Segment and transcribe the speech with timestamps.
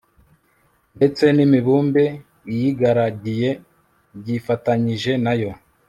[0.95, 2.03] ndetse n'imibumbe
[2.53, 3.49] iyigaragiye
[4.19, 5.51] byifatanyije nayo